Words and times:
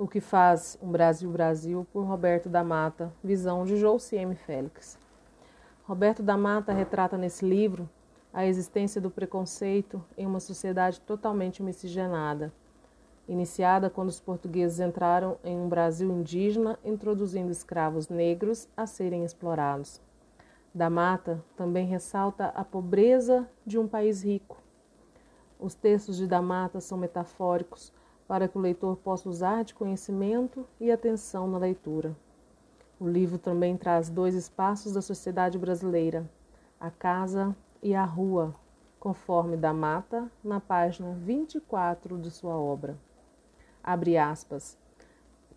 O 0.00 0.08
que 0.08 0.18
faz 0.18 0.78
um 0.80 0.90
Brasil 0.90 1.30
Brasil 1.30 1.86
por 1.92 2.04
Roberto 2.06 2.48
da 2.48 2.64
Mata, 2.64 3.12
visão 3.22 3.66
de 3.66 3.76
M. 4.16 4.34
Félix. 4.34 4.98
Roberto 5.82 6.22
da 6.22 6.38
Mata 6.38 6.72
retrata 6.72 7.18
nesse 7.18 7.44
livro 7.44 7.86
a 8.32 8.46
existência 8.46 8.98
do 8.98 9.10
preconceito 9.10 10.02
em 10.16 10.24
uma 10.24 10.40
sociedade 10.40 11.02
totalmente 11.02 11.62
miscigenada, 11.62 12.50
iniciada 13.28 13.90
quando 13.90 14.08
os 14.08 14.18
portugueses 14.18 14.80
entraram 14.80 15.36
em 15.44 15.54
um 15.54 15.68
Brasil 15.68 16.10
indígena, 16.10 16.78
introduzindo 16.82 17.52
escravos 17.52 18.08
negros 18.08 18.70
a 18.74 18.86
serem 18.86 19.22
explorados. 19.22 20.00
Da 20.74 20.88
Mata 20.88 21.44
também 21.58 21.84
ressalta 21.84 22.46
a 22.46 22.64
pobreza 22.64 23.46
de 23.66 23.78
um 23.78 23.86
país 23.86 24.24
rico. 24.24 24.62
Os 25.58 25.74
textos 25.74 26.16
de 26.16 26.26
Da 26.26 26.40
Mata 26.40 26.80
são 26.80 26.96
metafóricos 26.96 27.92
para 28.30 28.46
que 28.46 28.56
o 28.56 28.60
leitor 28.60 28.96
possa 28.98 29.28
usar 29.28 29.64
de 29.64 29.74
conhecimento 29.74 30.64
e 30.78 30.92
atenção 30.92 31.48
na 31.48 31.58
leitura. 31.58 32.16
O 33.00 33.08
livro 33.08 33.38
também 33.38 33.76
traz 33.76 34.08
dois 34.08 34.36
espaços 34.36 34.92
da 34.92 35.02
sociedade 35.02 35.58
brasileira, 35.58 36.30
a 36.78 36.92
casa 36.92 37.56
e 37.82 37.92
a 37.92 38.04
rua, 38.04 38.54
conforme 39.00 39.56
da 39.56 39.72
Mata, 39.72 40.30
na 40.44 40.60
página 40.60 41.12
24 41.12 42.16
de 42.18 42.30
sua 42.30 42.54
obra. 42.54 42.96
Abre 43.82 44.16
aspas. 44.16 44.78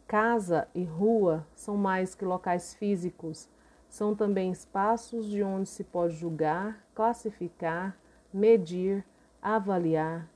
Casa 0.08 0.68
e 0.74 0.84
rua 0.84 1.46
são 1.54 1.78
mais 1.78 2.16
que 2.16 2.26
locais 2.26 2.74
físicos, 2.74 3.48
são 3.88 4.16
também 4.16 4.52
espaços 4.52 5.30
de 5.30 5.44
onde 5.44 5.70
se 5.70 5.84
pode 5.84 6.16
julgar, 6.16 6.84
classificar, 6.96 7.96
medir, 8.34 9.06
avaliar 9.44 10.33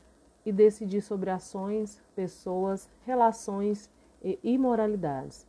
e 0.47 0.51
decidir 0.53 1.01
sobre 1.01 1.29
ações, 1.29 2.01
pessoas, 2.15 2.89
relações 3.05 3.89
e 4.23 4.39
imoralidades, 4.41 5.45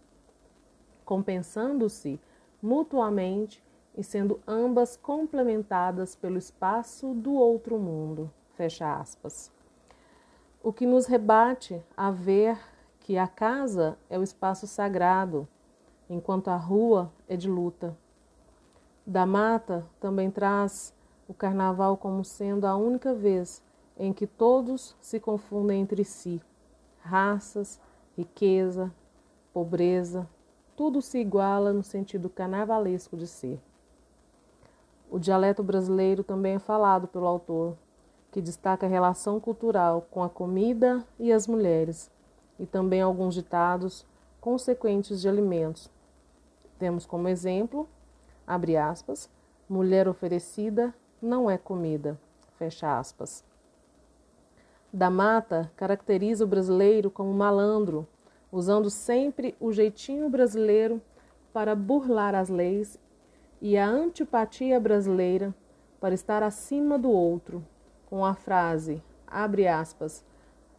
compensando-se 1.04 2.20
mutuamente 2.60 3.62
e 3.96 4.02
sendo 4.02 4.40
ambas 4.44 4.96
complementadas 4.96 6.16
pelo 6.16 6.36
espaço 6.36 7.14
do 7.14 7.32
outro 7.34 7.78
mundo. 7.78 8.28
Fecha 8.54 8.92
aspas. 8.92 9.52
O 10.60 10.72
que 10.72 10.84
nos 10.84 11.06
rebate 11.06 11.80
a 11.96 12.10
ver 12.10 12.58
que 12.98 13.16
a 13.16 13.28
casa 13.28 13.96
é 14.10 14.18
o 14.18 14.24
espaço 14.24 14.66
sagrado, 14.66 15.46
enquanto 16.10 16.48
a 16.48 16.56
rua 16.56 17.12
é 17.28 17.36
de 17.36 17.48
luta. 17.48 17.96
Da 19.06 19.24
Mata 19.24 19.86
também 20.00 20.28
traz 20.28 20.92
o 21.28 21.32
carnaval 21.32 21.96
como 21.96 22.24
sendo 22.24 22.66
a 22.66 22.74
única 22.74 23.14
vez 23.14 23.62
em 23.98 24.12
que 24.12 24.26
todos 24.26 24.96
se 25.00 25.18
confundem 25.18 25.80
entre 25.80 26.04
si. 26.04 26.40
Raças, 27.00 27.80
riqueza, 28.16 28.92
pobreza, 29.52 30.28
tudo 30.76 31.02
se 31.02 31.18
iguala 31.18 31.72
no 31.72 31.82
sentido 31.82 32.30
carnavalesco 32.30 33.16
de 33.16 33.26
ser. 33.26 33.60
O 35.10 35.18
dialeto 35.18 35.62
brasileiro 35.62 36.22
também 36.22 36.54
é 36.54 36.58
falado 36.58 37.08
pelo 37.08 37.26
autor, 37.26 37.76
que 38.30 38.40
destaca 38.40 38.86
a 38.86 38.88
relação 38.88 39.40
cultural 39.40 40.06
com 40.10 40.22
a 40.22 40.28
comida 40.28 41.04
e 41.18 41.32
as 41.32 41.46
mulheres, 41.46 42.10
e 42.58 42.66
também 42.66 43.00
alguns 43.00 43.34
ditados 43.34 44.06
consequentes 44.40 45.20
de 45.20 45.28
alimentos. 45.28 45.90
Temos 46.78 47.06
como 47.06 47.26
exemplo, 47.26 47.88
abre 48.46 48.76
aspas, 48.76 49.28
mulher 49.68 50.06
oferecida 50.06 50.94
não 51.20 51.50
é 51.50 51.58
comida, 51.58 52.20
fecha 52.56 52.98
aspas. 52.98 53.47
Da 54.92 55.10
Mata 55.10 55.70
caracteriza 55.76 56.44
o 56.44 56.48
brasileiro 56.48 57.10
como 57.10 57.32
malandro, 57.34 58.08
usando 58.50 58.88
sempre 58.88 59.54
o 59.60 59.70
jeitinho 59.70 60.30
brasileiro 60.30 61.02
para 61.52 61.74
burlar 61.74 62.34
as 62.34 62.48
leis 62.48 62.98
e 63.60 63.76
a 63.76 63.86
antipatia 63.86 64.80
brasileira 64.80 65.54
para 66.00 66.14
estar 66.14 66.42
acima 66.42 66.98
do 66.98 67.10
outro, 67.10 67.62
com 68.06 68.24
a 68.24 68.34
frase, 68.34 69.02
abre 69.26 69.68
aspas, 69.68 70.24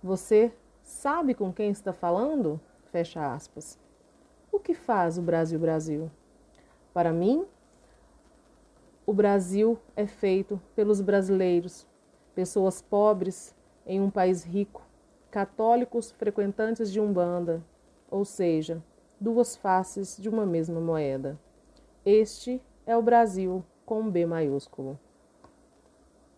você 0.02 0.52
sabe 0.82 1.36
com 1.36 1.54
quem 1.54 1.70
está 1.70 1.94
falando? 1.94 2.60
Fecha 2.92 3.34
aspas. 3.34 3.78
O 4.52 4.60
que 4.60 4.74
faz 4.74 5.20
o 5.20 5.22
Brasil 5.22 5.60
Brasil? 5.60 6.10
Para 6.92 7.14
mim, 7.14 7.46
o 9.06 9.14
Brasil 9.14 9.78
é 9.96 10.08
feito 10.08 10.60
pelos 10.76 11.00
brasileiros, 11.00 11.86
pessoas 12.34 12.82
pobres 12.82 13.54
em 13.86 14.00
um 14.00 14.10
país 14.10 14.44
rico, 14.44 14.82
católicos 15.32 16.12
frequentantes 16.12 16.92
de 16.92 17.00
Umbanda, 17.00 17.62
ou 18.10 18.26
seja, 18.26 18.82
duas 19.20 19.56
faces 19.56 20.18
de 20.18 20.30
uma 20.30 20.46
mesma 20.46 20.80
moeda. 20.80 21.38
Este 22.06 22.62
é 22.86 22.96
o 22.96 23.02
Brasil 23.02 23.64
com 23.86 24.10
B 24.10 24.26
maiúsculo. 24.26 25.00